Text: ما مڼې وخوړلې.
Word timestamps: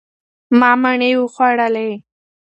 ما 0.59 0.71
مڼې 0.81 1.11
وخوړلې. 1.19 1.89